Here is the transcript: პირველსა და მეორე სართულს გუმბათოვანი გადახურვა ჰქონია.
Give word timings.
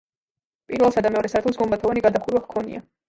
პირველსა 0.71 1.03
და 1.07 1.11
მეორე 1.15 1.31
სართულს 1.33 1.59
გუმბათოვანი 1.63 2.03
გადახურვა 2.07 2.43
ჰქონია. 2.47 2.83